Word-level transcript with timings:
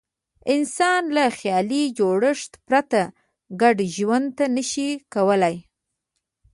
انسان 0.53 1.03
له 1.15 1.23
خیالي 1.37 1.83
جوړښت 1.97 2.51
پرته 2.67 3.01
ګډ 3.61 3.77
ژوند 3.95 4.35
نه 4.55 4.63
شي 4.71 4.89
کولای. 5.13 5.55